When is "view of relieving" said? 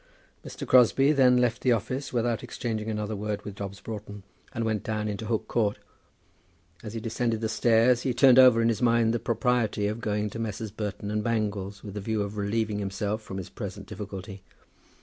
12.01-12.79